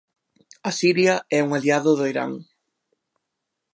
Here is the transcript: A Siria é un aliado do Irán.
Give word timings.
A 0.69 0.71
Siria 0.79 1.15
é 1.37 1.39
un 1.47 1.51
aliado 1.53 1.91
do 1.97 2.05
Irán. 2.11 2.31